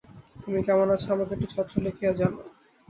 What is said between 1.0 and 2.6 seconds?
আমাকে একটি ছত্র লিখিয়া জানাও।